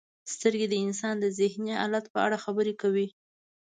[0.33, 3.07] •سترګې د انسان د ذهني حالت په اړه خبرې کوي.